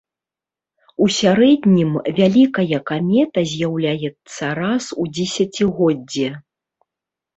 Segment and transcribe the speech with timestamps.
[1.03, 6.29] У сярэднім, вялікая камета з'яўляецца раз у дзесяцігоддзе.